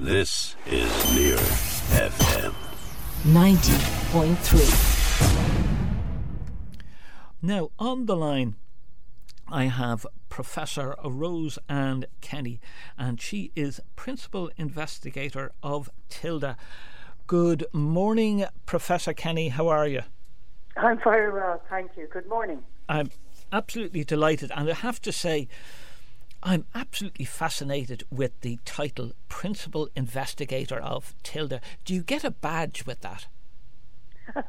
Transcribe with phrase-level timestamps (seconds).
[0.00, 1.36] This is Near
[1.90, 2.54] FM.
[3.24, 4.62] 90.3.
[7.42, 8.54] Now, on the line,
[9.48, 12.60] I have Professor Rose Anne Kenny,
[12.96, 16.56] and she is Principal Investigator of Tilda.
[17.26, 19.48] Good morning, Professor Kenny.
[19.48, 20.02] How are you?
[20.76, 22.06] I'm very well, thank you.
[22.06, 22.62] Good morning.
[22.88, 23.10] I'm
[23.50, 25.48] absolutely delighted, and I have to say,
[26.42, 31.60] I'm absolutely fascinated with the title Principal Investigator of Tilda.
[31.84, 33.26] Do you get a badge with that?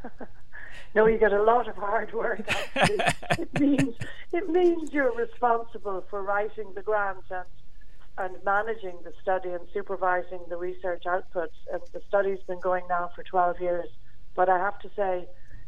[0.95, 2.41] no, you get a lot of hard work.
[2.75, 3.95] it means
[4.31, 7.45] it means you're responsible for writing the grant and
[8.19, 11.55] and managing the study and supervising the research outputs.
[11.71, 13.87] And the study's been going now for 12 years.
[14.35, 15.25] But I have to say,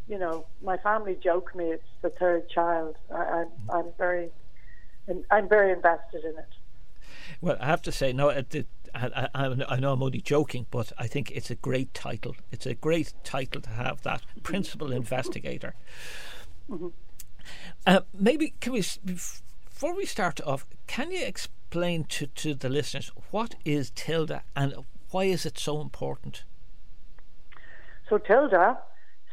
[0.07, 2.97] you know, my family joke me it's the third child.
[3.13, 4.31] I, I'm, I'm very,
[5.29, 6.49] I'm very invested in it.
[7.41, 10.91] Well, I have to say, no, it, I, I, I, know I'm only joking, but
[10.97, 12.35] I think it's a great title.
[12.51, 15.75] It's a great title to have that principal investigator.
[16.69, 16.87] Mm-hmm.
[17.85, 20.65] Uh, maybe can we before we start off?
[20.87, 24.75] Can you explain to, to the listeners what is TILDA and
[25.09, 26.43] why is it so important?
[28.09, 28.77] So TILDA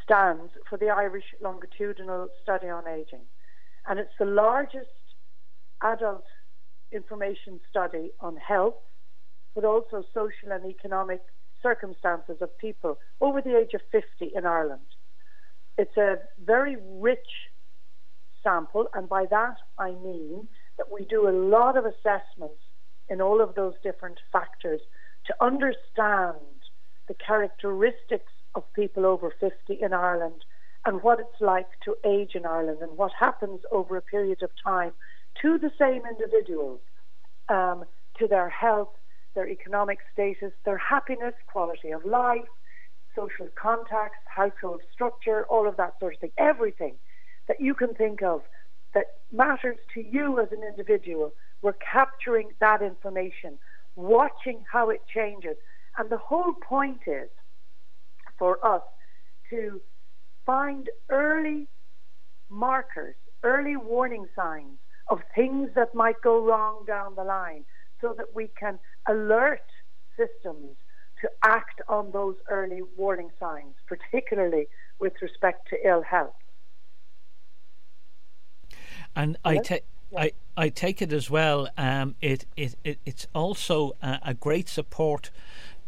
[0.04, 3.26] stands for the Irish Longitudinal Study on Aging,
[3.86, 4.88] and it's the largest
[5.82, 6.24] adult
[6.92, 8.74] information study on health,
[9.54, 11.20] but also social and economic
[11.62, 14.80] circumstances of people over the age of 50 in Ireland.
[15.76, 17.18] It's a very rich
[18.42, 22.62] sample, and by that I mean that we do a lot of assessments
[23.08, 24.80] in all of those different factors
[25.26, 26.36] to understand
[27.08, 30.44] the characteristics of people over 50 in Ireland
[30.84, 34.50] and what it's like to age in Ireland and what happens over a period of
[34.62, 34.92] time
[35.42, 36.80] to the same individuals,
[37.48, 37.84] um,
[38.18, 38.88] to their health,
[39.34, 42.48] their economic status, their happiness, quality of life,
[43.14, 46.32] social contacts, household structure, all of that sort of thing.
[46.38, 46.94] Everything
[47.46, 48.42] that you can think of
[48.94, 51.32] that matters to you as an individual,
[51.62, 53.58] we're capturing that information,
[53.96, 55.56] watching how it changes.
[55.96, 57.28] And the whole point is
[58.38, 58.82] for us
[59.50, 59.80] to
[60.46, 61.68] find early
[62.48, 64.78] markers, early warning signs
[65.10, 67.64] of things that might go wrong down the line
[68.00, 69.62] so that we can alert
[70.16, 70.76] systems
[71.20, 74.68] to act on those early warning signs, particularly
[75.00, 76.34] with respect to ill health.
[79.16, 79.84] And I take.
[80.16, 81.68] I, I take it as well.
[81.76, 85.30] Um, it, it, it it's also a, a great support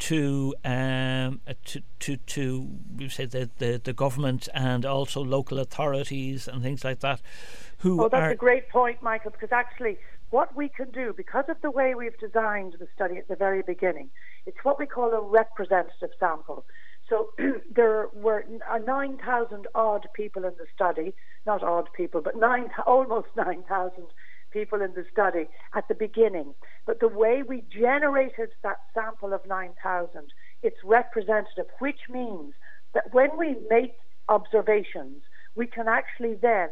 [0.00, 6.49] to um, to to to we say the, the the government and also local authorities
[6.49, 7.21] and things like that.
[7.78, 9.31] Who oh, that's are, a great point, Michael.
[9.31, 9.99] Because actually,
[10.31, 13.62] what we can do because of the way we've designed the study at the very
[13.62, 14.11] beginning,
[14.47, 16.65] it's what we call a representative sample.
[17.09, 17.31] So
[17.71, 18.44] there were
[18.84, 21.15] 9,000 odd people in the study,
[21.47, 24.05] not odd people, but nine, almost 9,000
[24.53, 26.55] people in the study at the beginning.
[26.87, 30.09] But the way we generated that sample of 9,000,
[30.62, 32.55] it's representative, which means
[32.94, 33.94] that when we make
[34.28, 35.22] observations,
[35.55, 36.69] we can actually then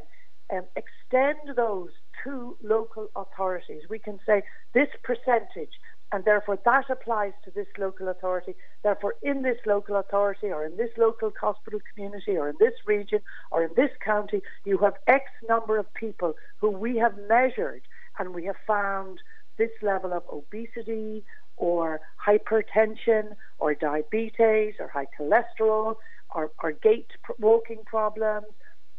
[0.53, 1.91] um, extend those
[2.25, 3.83] to local authorities.
[3.89, 4.43] We can say
[4.75, 5.73] this percentage
[6.13, 8.55] and therefore that applies to this local authority.
[8.83, 13.21] Therefore, in this local authority, or in this local hospital community, or in this region,
[13.51, 17.83] or in this county, you have X number of people who we have measured
[18.19, 19.21] and we have found
[19.59, 21.25] this level of obesity,
[21.57, 25.97] or hypertension, or diabetes, or high cholesterol,
[26.35, 27.09] or, or gait
[27.39, 28.47] walking problems,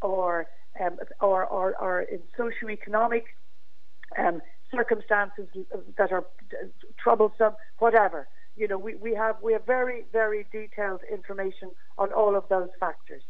[0.02, 0.48] or
[0.80, 3.24] um, or, or, or in socioeconomic
[4.18, 4.42] um,
[4.72, 5.48] circumstances
[5.98, 6.26] that are
[6.98, 8.28] troublesome, whatever.
[8.56, 12.70] You know, we, we have we have very very detailed information on all of those
[12.80, 13.24] factors.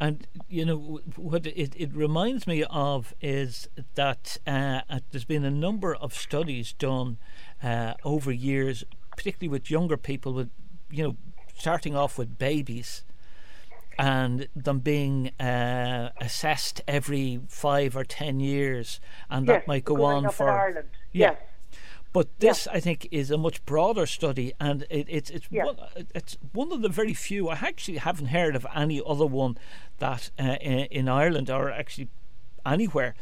[0.00, 5.50] And you know what it, it reminds me of is that uh, there's been a
[5.50, 7.18] number of studies done
[7.62, 8.84] uh, over years,
[9.16, 10.50] particularly with younger people, with
[10.90, 11.16] you know
[11.54, 13.04] starting off with babies,
[13.98, 19.00] and them being uh, assessed every five or ten years,
[19.30, 20.88] and yes, that might go on for Ireland.
[21.12, 21.30] Yeah.
[21.30, 21.36] Yes.
[22.12, 25.64] But this, I think, is a much broader study, and it, it's it's Yeah.
[25.64, 25.76] one,
[26.14, 27.48] it's one of the very few.
[27.48, 29.56] I actually haven't heard of any other one
[29.98, 32.08] that uh, in in Ireland or actually
[32.66, 33.14] anywhere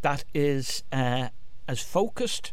[0.00, 1.28] that is uh,
[1.68, 2.52] as focused.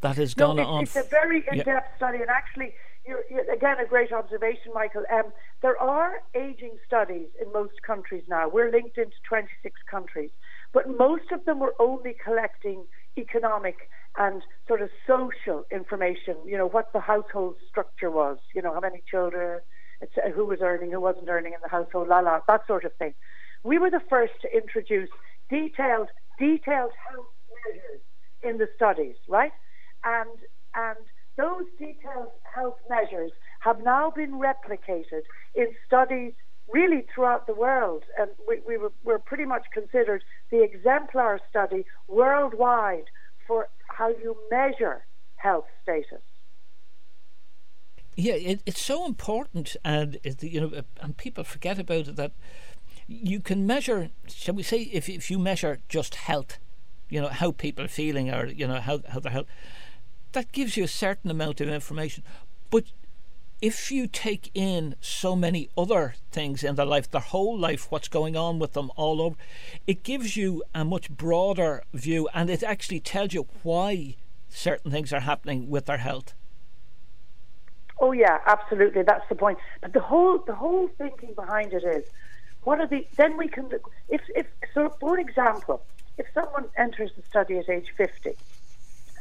[0.00, 0.82] That has No, gone on.
[0.84, 2.74] it's a very in-depth study, and actually,
[3.06, 5.04] you're, you're, again, a great observation, Michael.
[5.12, 8.48] Um, there are aging studies in most countries now.
[8.48, 10.30] We're linked into 26 countries,
[10.72, 12.84] but most of them were only collecting
[13.18, 13.76] economic
[14.18, 18.80] and sort of social information, you know, what the household structure was, you know, how
[18.80, 19.60] many children,
[20.34, 23.14] who was earning, who wasn't earning in the household, la la, that sort of thing.
[23.62, 25.10] We were the first to introduce
[25.50, 26.08] detailed,
[26.38, 27.26] detailed health
[27.66, 28.00] measures
[28.42, 29.52] in the studies, right?
[30.04, 30.30] And
[30.74, 31.04] and
[31.40, 35.22] those detailed health measures have now been replicated
[35.54, 36.32] in studies
[36.72, 38.02] really throughout the world.
[38.18, 43.08] And we, we were, were pretty much considered the exemplar study worldwide
[43.46, 45.04] for how you measure
[45.36, 46.22] health status.
[48.16, 52.32] Yeah, it, it's so important, and you know, and people forget about it that
[53.06, 54.10] you can measure.
[54.28, 56.58] Shall we say, if if you measure just health,
[57.08, 59.46] you know how people are feeling, or you know how how their health,
[60.32, 62.22] that gives you a certain amount of information.
[62.70, 62.84] But
[63.60, 68.08] if you take in so many other things in their life, their whole life, what's
[68.08, 69.36] going on with them all over,
[69.86, 74.16] it gives you a much broader view and it actually tells you why
[74.48, 76.34] certain things are happening with their health.
[78.00, 79.02] Oh yeah, absolutely.
[79.02, 79.58] That's the point.
[79.82, 82.04] But the whole the whole thinking behind it is,
[82.62, 83.70] what are the then we can
[84.08, 85.82] if if so for example,
[86.16, 88.36] if someone enters the study at age fifty,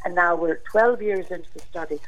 [0.04, 2.00] and now we're twelve years into the study,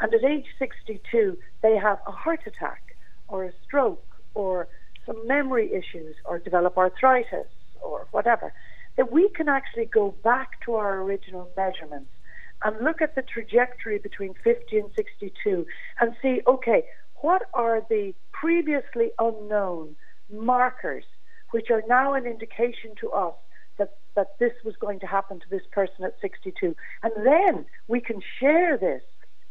[0.00, 2.96] and at age 62, they have a heart attack
[3.26, 4.04] or a stroke
[4.34, 4.68] or
[5.04, 7.46] some memory issues or develop arthritis
[7.82, 8.52] or whatever,
[8.96, 12.10] that we can actually go back to our original measurements
[12.64, 15.66] and look at the trajectory between 50 and 62
[16.00, 16.84] and see, okay,
[17.16, 19.96] what are the previously unknown
[20.30, 21.04] markers
[21.50, 23.34] which are now an indication to us
[23.78, 26.74] that, that this was going to happen to this person at 62?
[27.02, 29.02] And then we can share this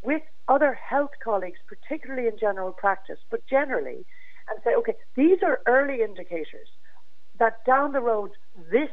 [0.03, 4.05] with other health colleagues, particularly in general practice, but generally,
[4.49, 6.69] and say, okay, these are early indicators
[7.39, 8.31] that down the road
[8.71, 8.89] this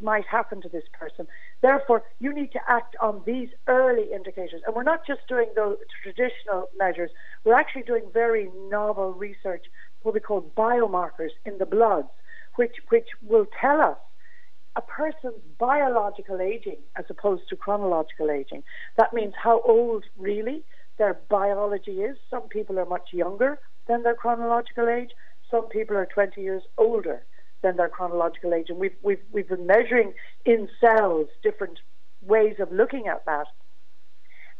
[0.00, 1.26] might happen to this person.
[1.62, 4.60] Therefore, you need to act on these early indicators.
[4.66, 7.10] And we're not just doing the traditional measures,
[7.44, 9.66] we're actually doing very novel research,
[10.02, 12.08] what we call biomarkers in the bloods,
[12.56, 13.96] which, which will tell us
[14.76, 18.62] a person's biological aging as opposed to chronological aging.
[18.96, 20.64] That means how old really
[20.98, 22.16] their biology is.
[22.30, 25.10] Some people are much younger than their chronological age.
[25.50, 27.24] Some people are 20 years older
[27.62, 28.66] than their chronological age.
[28.68, 30.12] And we've, we've, we've been measuring
[30.44, 31.78] in cells different
[32.20, 33.46] ways of looking at that.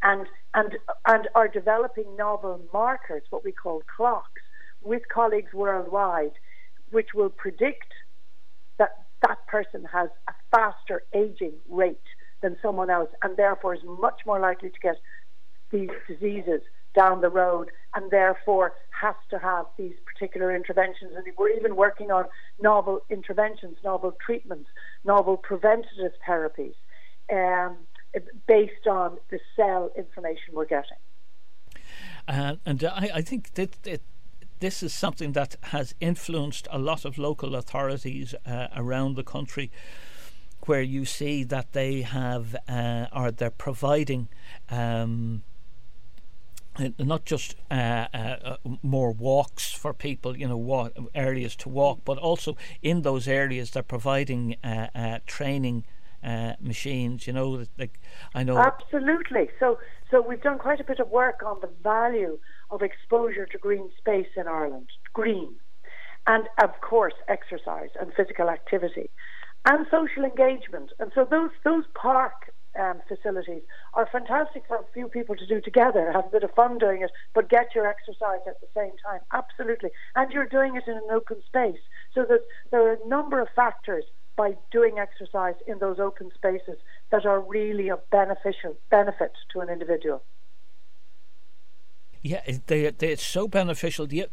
[0.02, 0.76] And, and,
[1.06, 4.42] and are developing novel markers, what we call clocks,
[4.82, 6.32] with colleagues worldwide,
[6.90, 7.92] which will predict
[8.78, 11.98] that that person has a faster aging rate
[12.42, 14.96] than someone else and therefore is much more likely to get
[15.70, 16.60] these diseases
[16.94, 21.12] down the road and therefore has to have these particular interventions.
[21.16, 22.24] And we're even working on
[22.60, 24.68] novel interventions, novel treatments,
[25.04, 26.74] novel preventative therapies
[27.32, 27.76] um,
[28.46, 30.98] based on the cell information we're getting.
[32.28, 34.02] Uh, and I, I think that, that
[34.60, 39.70] this is something that has influenced a lot of local authorities uh, around the country
[40.66, 44.28] where you see that they have uh, or they're providing
[44.70, 45.42] um,
[46.98, 52.56] not just uh, uh, more walks for people, you know, areas to walk, but also
[52.82, 55.84] in those areas they're providing uh, uh, training
[56.22, 57.26] uh, machines.
[57.26, 58.00] You know, like
[58.34, 59.50] I know absolutely.
[59.60, 59.78] So,
[60.10, 62.38] so we've done quite a bit of work on the value
[62.70, 65.56] of exposure to green space in Ireland, green,
[66.26, 69.10] and of course exercise and physical activity,
[69.66, 70.90] and social engagement.
[70.98, 73.62] And so those those park um, facilities
[73.94, 77.02] are fantastic for a few people to do together, have a bit of fun doing
[77.02, 79.20] it, but get your exercise at the same time.
[79.32, 81.80] Absolutely, and you're doing it in an open space.
[82.14, 82.40] So that
[82.70, 84.04] there are a number of factors
[84.36, 86.76] by doing exercise in those open spaces
[87.10, 90.24] that are really of beneficial benefit to an individual.
[92.24, 94.10] Yeah, they, they, it's so beneficial.
[94.10, 94.24] Yeah,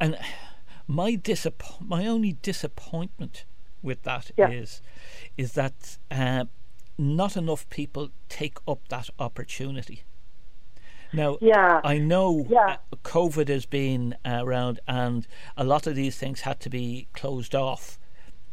[0.00, 0.16] and
[0.86, 3.44] my disapp- my only disappointment
[3.82, 4.48] with that yeah.
[4.48, 4.80] is,
[5.36, 6.44] is that uh,
[6.96, 10.04] not enough people take up that opportunity.
[11.12, 11.80] Now, yeah.
[11.82, 12.76] I know yeah.
[12.92, 17.56] Uh, COVID has been around, and a lot of these things had to be closed
[17.56, 17.98] off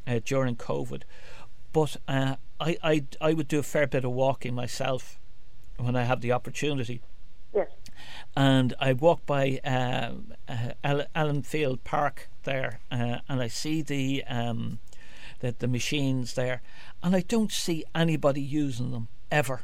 [0.08, 1.04] uh, during COVID.
[1.74, 5.20] But uh, I, I, I would do a fair bit of walking myself
[5.78, 7.02] when I have the opportunity.
[8.36, 10.14] And I walk by uh,
[10.48, 14.80] uh, Ellenfield Park there, uh, and I see the, um,
[15.40, 16.62] the the machines there,
[17.02, 19.62] and I don't see anybody using them ever.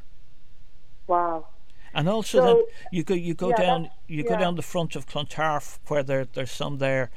[1.08, 1.48] Wow.
[1.94, 4.30] And also, so, then you go you go yeah, down you yeah.
[4.30, 7.10] go down the front of Clontarf where there there's some there,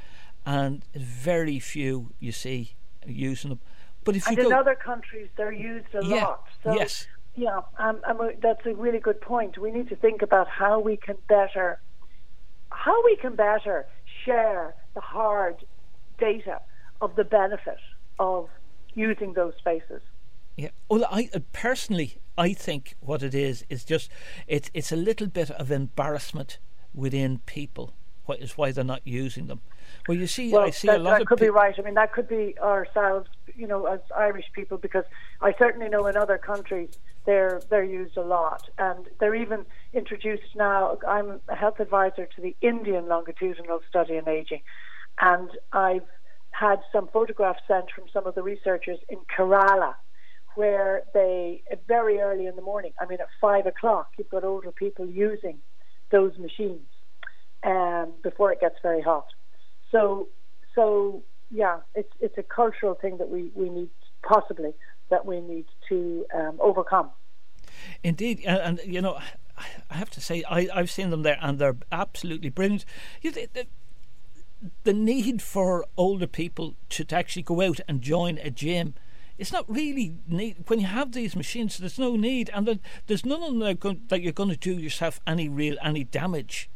[0.47, 2.75] and very few you see
[3.07, 3.61] using them.
[4.05, 6.49] But if and you in go, other countries, they're used a yeah, lot.
[6.64, 7.07] So yes.
[7.35, 8.01] Yeah, um,
[8.43, 9.57] that's a really good point.
[9.57, 11.81] We need to think about how we can better,
[12.71, 13.87] how we can better
[14.25, 15.65] share the hard
[16.19, 16.61] data
[17.01, 17.79] of the benefit
[18.19, 18.49] of
[18.95, 20.03] using those spaces.
[20.57, 20.69] Yeah.
[20.91, 24.11] Well, I uh, personally, I think what it is is just
[24.47, 26.59] it's it's a little bit of embarrassment
[26.95, 27.95] within people.
[28.27, 29.62] What is why they're not using them?
[30.07, 31.75] Well, you see, well, I see that, a lot that of could pe- be right.
[31.77, 35.05] I mean, that could be ourselves, you know, as Irish people, because
[35.41, 36.91] I certainly know in other countries
[37.25, 40.99] they're they're used a lot, and they're even introduced now.
[41.07, 44.62] I'm a health advisor to the Indian longitudinal study in aging,
[45.21, 46.07] and I've
[46.50, 49.95] had some photographs sent from some of the researchers in Kerala,
[50.55, 54.73] where they very early in the morning, I mean at five o'clock, you've got older
[54.73, 55.59] people using
[56.11, 56.87] those machines
[57.64, 59.26] um, before it gets very hot.
[59.91, 60.29] So,
[60.75, 63.91] so yeah, it's it's a cultural thing that we, we need
[64.23, 64.73] possibly
[65.12, 67.11] that we need to um, overcome.
[68.02, 69.19] Indeed, and, and, you know,
[69.90, 72.85] I have to say I I've seen them there, and they're absolutely brilliant.
[73.21, 73.66] You, the, the,
[74.83, 78.95] the need for older people to, to actually go out and join a gym
[79.38, 81.78] it's not really need when you have these machines.
[81.78, 85.49] There's no need, and there's none of them that you're going to do yourself any
[85.49, 86.71] real any damage.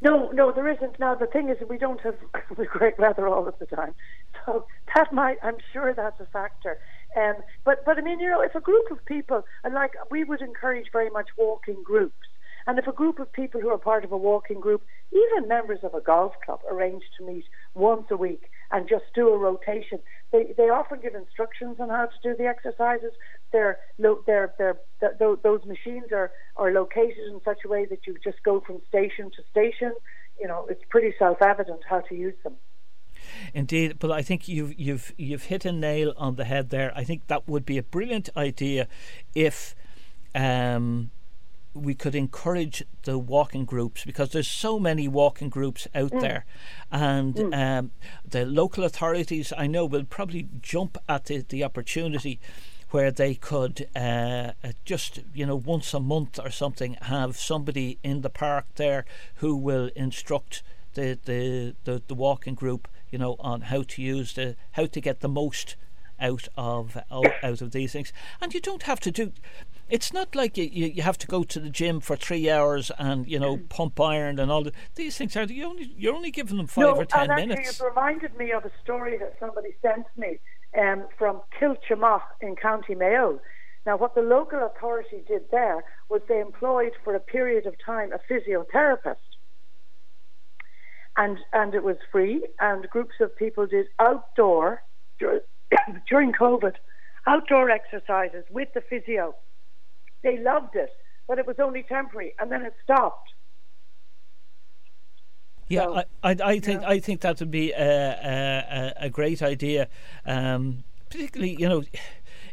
[0.00, 0.98] No, no, there isn't.
[0.98, 2.14] Now the thing is, we don't have
[2.56, 3.94] the great weather all of the time,
[4.44, 5.38] so that might.
[5.42, 6.78] I'm sure that's a factor.
[7.16, 10.24] Um, but but I mean, you know, if a group of people, and like we
[10.24, 12.26] would encourage very much walking groups,
[12.66, 15.80] and if a group of people who are part of a walking group, even members
[15.82, 19.98] of a golf club, arrange to meet once a week and just do a rotation,
[20.30, 23.12] they, they often give instructions on how to do the exercises.
[23.52, 28.16] They're, they're, they're, they're, those machines are, are located in such a way that you
[28.24, 29.92] just go from station to station.
[30.40, 32.54] You know, it's pretty self-evident how to use them.
[33.54, 36.92] Indeed, but I think you've you've you've hit a nail on the head there.
[36.96, 38.88] I think that would be a brilliant idea
[39.34, 39.74] if
[40.34, 41.10] um,
[41.74, 46.20] we could encourage the walking groups because there's so many walking groups out mm.
[46.20, 46.44] there,
[46.90, 47.78] and mm.
[47.78, 47.90] um,
[48.28, 52.40] the local authorities I know will probably jump at the, the opportunity
[52.90, 57.98] where they could uh, uh, just you know once a month or something have somebody
[58.02, 59.04] in the park there
[59.36, 60.62] who will instruct
[60.94, 65.00] the the, the, the walking group you know on how to use the how to
[65.00, 65.76] get the most
[66.18, 69.32] out of out of these things and you don't have to do
[69.88, 73.28] it's not like you, you have to go to the gym for three hours and
[73.28, 76.56] you know pump iron and all the, these things are you only you're only giving
[76.56, 77.80] them five no, or ten and actually minutes.
[77.80, 80.38] It reminded me of a story that somebody sent me
[80.78, 83.40] um, from Kiltimagh in County Mayo.
[83.84, 88.12] Now, what the local authority did there was they employed for a period of time
[88.12, 89.16] a physiotherapist.
[91.22, 94.82] And, and it was free, and groups of people did outdoor,
[96.08, 96.74] during COVID,
[97.28, 99.36] outdoor exercises with the physio.
[100.24, 100.90] They loved it,
[101.28, 103.28] but it was only temporary, and then it stopped.
[105.68, 106.88] Yeah, so, I, I, I, think yeah.
[106.88, 109.88] I think that would be a, a, a great idea,
[110.26, 111.84] um, particularly you know,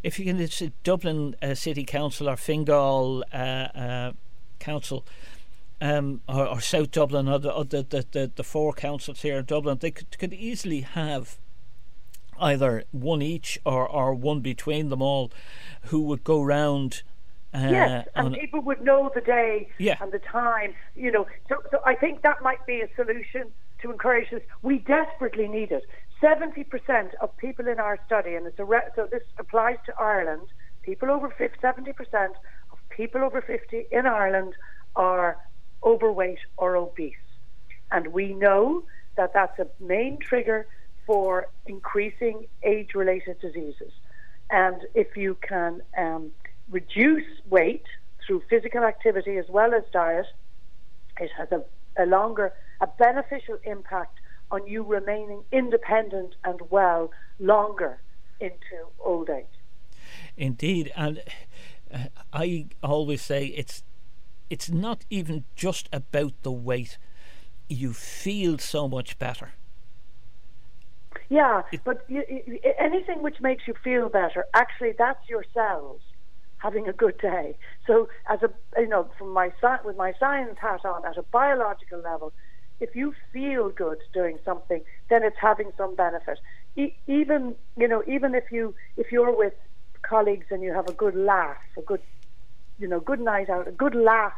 [0.04, 4.12] if you can, it's Dublin uh, City Council or Fingal uh, uh,
[4.60, 5.06] Council.
[5.82, 9.38] Um, or, or, South Dublin, or, the, or the, the, the, the, four councils here
[9.38, 11.38] in Dublin, they could, could easily have
[12.38, 15.32] either one each or, or one between them all
[15.84, 17.04] who would go round
[17.54, 19.96] uh, yes, and people would know the day yeah.
[20.02, 20.74] and the time.
[20.96, 24.44] You know, so, so I think that might be a solution to encourage this.
[24.62, 25.84] We desperately need it.
[26.22, 29.94] Seventy percent of people in our study, and it's a re- so this applies to
[30.00, 30.48] Ireland.
[30.84, 32.34] People over 50, 70 percent
[32.72, 34.54] of people over fifty in Ireland
[34.96, 35.38] are
[35.84, 37.16] overweight or obese,
[37.92, 38.84] and we know
[39.18, 40.68] that that's a main trigger
[41.06, 43.92] for increasing age-related diseases.
[44.52, 46.32] And if you can um,
[46.70, 47.86] reduce weight
[48.26, 50.28] through physical activity as well as diet,
[51.20, 51.64] it has a,
[52.02, 54.20] a longer, a beneficial impact
[54.52, 58.02] on you remaining independent and well longer
[58.40, 59.46] into old age.
[60.38, 61.22] Indeed, and
[61.94, 63.84] uh, I always say it's
[64.50, 66.98] it's not even just about the weight.
[67.68, 69.54] You feel so much better.
[71.30, 72.24] Yeah, but you,
[72.80, 76.02] anything which makes you feel better, actually, that's your cells
[76.58, 77.56] having a good day.
[77.86, 79.52] So, as a you know, from my
[79.86, 82.34] with my science hat on, at a biological level,
[82.80, 86.40] if you feel good doing something, then it's having some benefit.
[86.76, 89.54] E- even you know, even if you if you're with
[90.02, 92.02] colleagues and you have a good laugh, a good
[92.80, 94.34] you know, good night out, a good laugh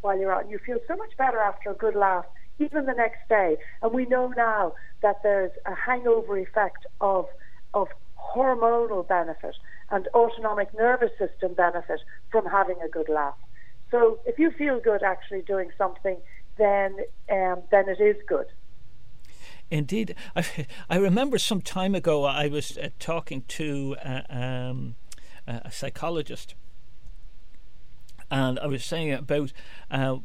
[0.00, 2.26] while you're out, you feel so much better after a good laugh,
[2.58, 3.56] even the next day.
[3.82, 7.26] And we know now that there's a hangover effect of
[7.72, 9.56] of hormonal benefit
[9.90, 13.34] and autonomic nervous system benefit from having a good laugh.
[13.90, 16.16] So if you feel good actually doing something,
[16.58, 16.96] then
[17.30, 18.46] um, then it is good.
[19.70, 20.44] Indeed, I,
[20.90, 24.96] I remember some time ago I was uh, talking to uh, um,
[25.46, 26.54] a psychologist,
[28.34, 29.52] and I was saying about
[29.90, 30.16] uh,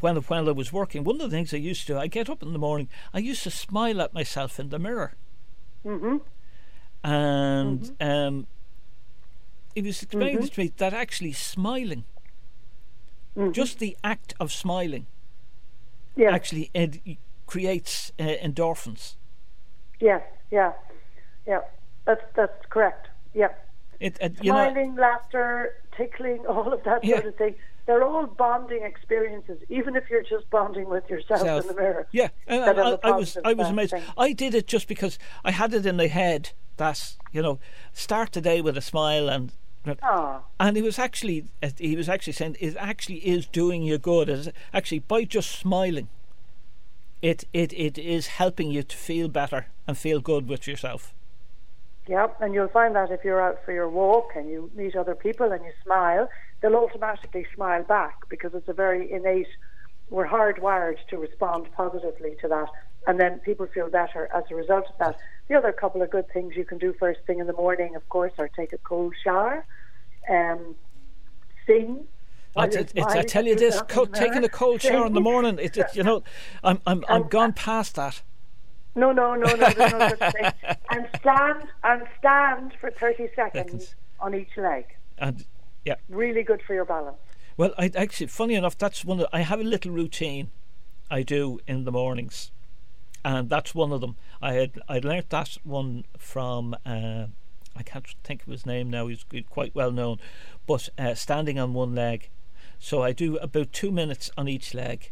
[0.00, 1.04] when when I was working.
[1.04, 3.42] One of the things I used to, I get up in the morning, I used
[3.44, 5.12] to smile at myself in the mirror,
[5.84, 6.16] hmm
[7.04, 8.08] and Mm-hmm.
[8.10, 8.46] um,
[9.74, 10.52] it was explained Mhm.
[10.52, 12.04] to me that actually smiling,
[13.36, 13.52] Mhm.
[13.52, 15.06] just the act of smiling,
[16.16, 16.34] Yeah.
[16.34, 17.00] actually ed-
[17.46, 19.16] creates uh, endorphins.
[20.00, 20.22] Yes.
[20.50, 20.72] Yeah.
[21.46, 21.60] Yeah.
[22.06, 23.08] That's that's correct.
[23.34, 23.52] Yeah.
[24.00, 27.16] It, uh, you know, Smiling, laughter, tickling, all of that Yeah.
[27.16, 27.54] sort of thing.
[27.86, 31.62] They're all bonding experiences, even if you're just bonding with yourself Self.
[31.62, 32.06] in the mirror.
[32.12, 33.92] Yeah, and I, I, was I was amazed.
[33.92, 34.02] thing.
[34.16, 36.42] I did it just because I had it in my head
[36.76, 37.58] that you know
[37.92, 39.52] start the day with a smile and
[40.02, 41.38] Ah, and he was actually
[41.78, 44.28] he was actually saying it actually is doing you good.
[44.28, 46.08] It's actually by just smiling,
[47.22, 51.14] it it it is helping you to feel better and feel good with yourself.
[52.08, 55.14] Yeah, and you'll find that if you're out for your walk and you meet other
[55.14, 56.28] people and you smile,
[56.60, 59.48] they'll automatically smile back because it's a very innate.
[60.08, 62.68] We're hardwired to respond positively to that,
[63.06, 65.18] and then people feel better as a result of that.
[65.48, 68.08] The other couple of good things you can do first thing in the morning, of
[68.08, 69.64] course, are take a cold shower,
[70.28, 70.74] um,
[71.66, 72.04] sing.
[72.56, 75.12] I, while you're it's, it's, I tell you this: co- taking a cold shower in
[75.12, 76.22] the morning, it, it, you know,
[76.64, 78.22] I'm I'm I'm gone past that.
[78.94, 80.52] No, no, no, no, there's no such thing.
[80.90, 83.94] And stand and stand for 30 seconds Seconds.
[84.18, 84.84] on each leg.
[85.18, 85.44] And
[85.84, 87.16] yeah, Really good for your balance.
[87.56, 89.20] Well, I actually, funny enough, that's one.
[89.20, 90.50] Of, I have a little routine
[91.10, 92.50] I do in the mornings,
[93.24, 94.16] and that's one of them.
[94.42, 97.26] I had I learnt that one from uh,
[97.76, 99.06] I can't think of his name now.
[99.08, 100.18] He's quite well known,
[100.66, 102.30] but uh, standing on one leg.
[102.78, 105.10] So I do about two minutes on each leg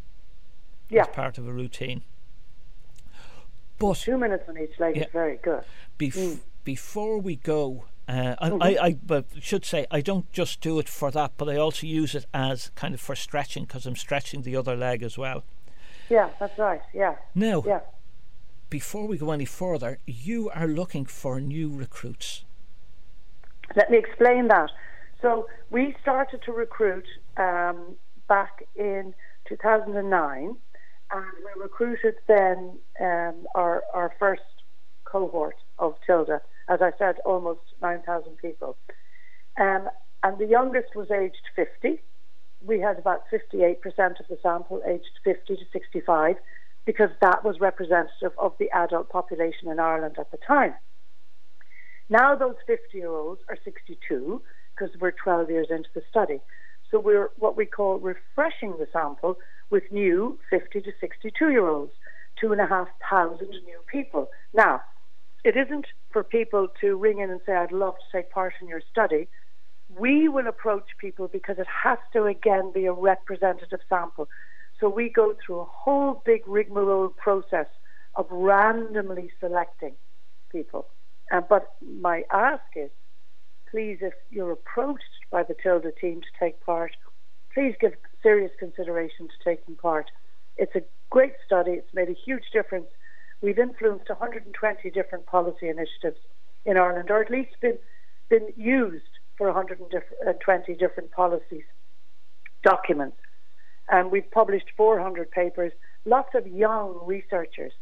[0.89, 2.03] Yeah, as part of a routine.
[3.79, 5.05] But two minutes on each leg Yeah.
[5.05, 5.65] is very good.
[5.99, 8.63] bef- before we go, uh, I, Mhm.
[8.63, 11.87] I, I but should say I don't just do it for that, but I also
[11.87, 15.45] use it as kind of for stretching because I'm stretching the other leg as well.
[16.09, 16.81] Yeah, that's right.
[16.95, 17.81] Yeah, Now, yeah.
[18.71, 22.45] before we go any further, you are looking for new recruits.
[23.77, 24.71] Let me explain that.
[25.21, 27.97] So we started to recruit um,
[28.29, 29.15] back in
[29.47, 30.57] 2009,
[31.13, 34.43] and we recruited then um, our our first
[35.05, 36.41] cohort of Tilda.
[36.69, 38.77] As I said, almost 9,000 people,
[39.59, 39.89] um,
[40.23, 42.03] and the youngest was aged 50.
[42.63, 43.79] We had about 58%
[44.21, 46.37] of the sample aged 50 to 65,
[46.85, 50.75] because that was representative of the adult population in Ireland at the time.
[52.11, 54.43] Now those 50 year olds are 62
[54.75, 56.41] because we're 12 years into the study.
[56.91, 59.37] So we're what we call refreshing the sample
[59.71, 61.93] with new 50 to 62 year olds,
[62.41, 64.29] two and a half thousand new people.
[64.55, 64.83] Now,
[65.45, 68.69] it isn't for people to ring in and say, I'd love to take part in
[68.69, 69.29] your study.
[69.99, 74.29] We will approach people because it has to again be a representative sample.
[74.81, 77.67] So we go through a whole big rigmarole process
[78.15, 79.95] of randomly selecting
[80.51, 80.89] people.
[81.33, 82.91] Uh, but my ask is,
[83.71, 86.93] please, if you're approached by the Tilda team to take part,
[87.53, 90.11] please give serious consideration to taking part.
[90.57, 91.73] It's a great study.
[91.73, 92.87] It's made a huge difference.
[93.41, 96.19] We've influenced 120 different policy initiatives
[96.65, 97.79] in Ireland, or at least been
[98.29, 101.63] been used for 120 different policies
[102.63, 103.17] documents.
[103.91, 105.73] And we've published 400 papers.
[106.05, 107.73] Lots of young researchers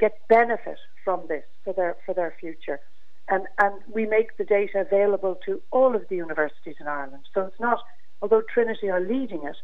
[0.00, 2.80] get benefit from this for their for their future.
[3.28, 7.24] And and we make the data available to all of the universities in Ireland.
[7.34, 7.80] So it's not
[8.22, 9.56] although Trinity are leading it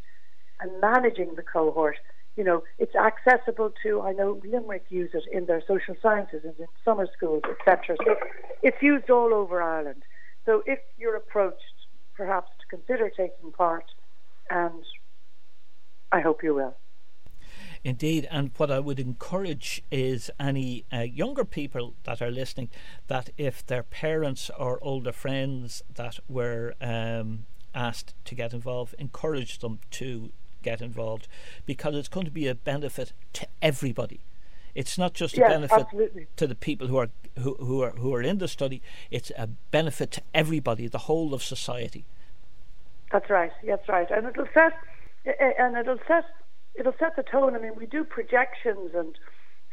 [0.61, 1.97] and managing the cohort,
[2.37, 6.55] you know, it's accessible to I know Limerick use it in their social sciences and
[6.59, 7.97] in summer schools, etc.
[8.05, 8.17] So
[8.63, 10.03] it's used all over Ireland.
[10.45, 11.63] So if you're approached
[12.15, 13.85] perhaps to consider taking part
[14.51, 14.85] and
[16.13, 16.77] I hope you will.
[17.85, 22.71] Indeed, and what I would encourage is any uh, younger people that are listening
[23.07, 29.59] that if their parents or older friends that were um, asked to get involved, encourage
[29.59, 30.31] them to
[30.63, 31.29] get involved
[31.67, 34.21] because it's going to be a benefit to everybody.
[34.75, 36.27] It's not just a Yes, benefit absolutely.
[36.37, 38.81] to the people who are who, who are who are in the study.
[39.11, 42.05] It's a benefit to everybody, the whole of society.
[43.11, 43.53] That's right.
[43.67, 44.09] That's right.
[44.11, 44.75] And it'll set
[45.25, 46.25] and it'll set
[46.75, 47.55] it'll set the tone.
[47.57, 49.19] I mean, we do projections and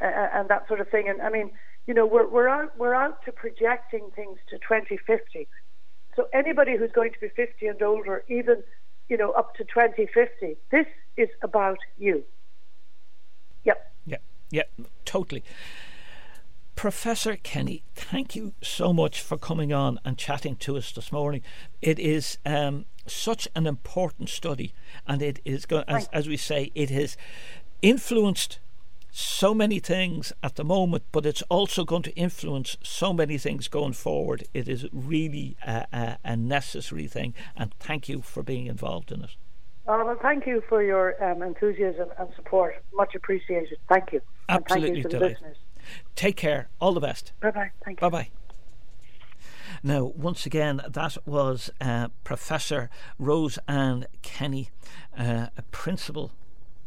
[0.00, 1.08] uh, and that sort of thing.
[1.08, 1.50] And I mean,
[1.86, 5.46] you know, we're we're out we're out to projecting things to 2050.
[6.16, 8.62] So anybody who's going to be 50 and older, even
[9.08, 12.24] you know up to 2050, this is about you.
[13.64, 13.92] Yep.
[14.06, 14.16] Yeah.
[14.50, 14.62] Yeah.
[15.04, 15.44] Totally.
[16.74, 21.42] Professor Kenny, thank you so much for coming on and chatting to us this morning.
[21.80, 24.74] It is um, such an important study,
[25.06, 27.16] and it is going, as, as we say, it has
[27.80, 28.58] influenced
[29.16, 33.66] so many things at the moment, but it's also going to influence so many things
[33.66, 34.44] going forward.
[34.52, 39.22] It is really a, a, a necessary thing, and thank you for being involved in
[39.22, 39.30] it.
[39.88, 42.74] Oh, well, thank you for your um, enthusiasm and support.
[42.92, 43.78] Much appreciated.
[43.88, 44.20] Thank you.
[44.50, 45.56] Absolutely and thank you to the listeners.
[46.14, 46.68] Take care.
[46.78, 47.32] All the best.
[47.40, 47.70] Bye bye.
[47.84, 48.10] Thank you.
[48.10, 48.30] Bye bye.
[49.82, 54.70] Now, once again, that was uh, Professor Rose Anne Kenny,
[55.16, 56.32] uh, a principal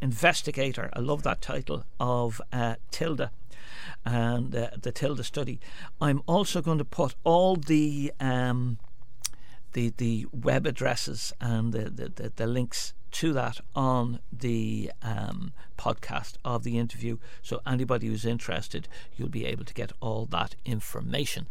[0.01, 0.89] investigator.
[0.93, 3.31] I love that title of uh, Tilda
[4.05, 5.59] and uh, the Tilda study.
[5.99, 8.77] I'm also going to put all the um,
[9.73, 15.51] the the web addresses and the the, the, the links to that on the um,
[15.77, 17.17] podcast of the interview.
[17.41, 21.47] So anybody who's interested, you'll be able to get all that information.